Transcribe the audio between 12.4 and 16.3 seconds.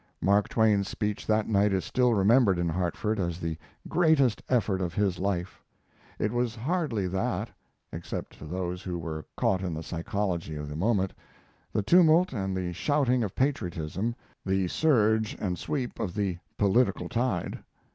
the shouting of patriotism, the surge and sweep of